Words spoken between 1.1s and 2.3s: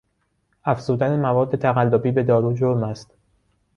مواد تقلبی به